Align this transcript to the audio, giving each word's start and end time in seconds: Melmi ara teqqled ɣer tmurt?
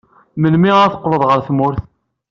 Melmi 0.39 0.69
ara 0.79 0.93
teqqled 0.93 1.23
ɣer 1.25 1.39
tmurt? 1.47 1.83